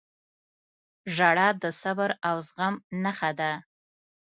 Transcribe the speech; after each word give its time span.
•ژړا 1.15 1.47
د 1.61 1.65
صبر 1.81 2.09
او 2.29 2.35
زغم 2.47 2.75
نښه 3.03 3.31
ده. 3.39 3.51